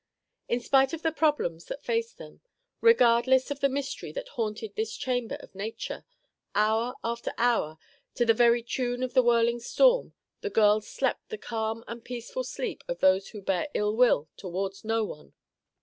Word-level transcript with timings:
In 0.49 0.59
spite 0.59 0.93
of 0.93 1.03
the 1.03 1.11
problems 1.11 1.65
that 1.65 1.83
faced 1.85 2.17
them, 2.17 2.41
regardless 2.79 3.51
of 3.51 3.59
the 3.59 3.69
mystery 3.69 4.11
that 4.13 4.29
haunted 4.29 4.73
this 4.75 4.95
chamber 4.97 5.35
of 5.41 5.53
nature, 5.53 6.05
hour 6.55 6.95
after 7.03 7.31
hour, 7.37 7.77
to 8.15 8.25
the 8.25 8.33
very 8.33 8.63
tune 8.63 9.03
of 9.03 9.13
the 9.13 9.21
whirling 9.21 9.59
storm, 9.59 10.15
the 10.39 10.49
girls 10.49 10.87
slept 10.87 11.29
the 11.29 11.37
calm 11.37 11.83
and 11.87 12.03
peaceful 12.03 12.43
sleep 12.43 12.83
of 12.87 12.99
those 12.99 13.27
who 13.27 13.43
bear 13.43 13.67
ill 13.75 13.95
will 13.95 14.27
toward 14.37 14.73
no 14.83 15.03
one. 15.05 15.33